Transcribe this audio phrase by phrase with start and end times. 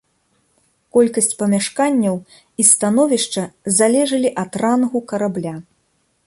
[0.95, 2.17] Колькасць памяшканняў
[2.63, 3.43] і становішча
[3.81, 5.55] залежалі ад рангу карабля.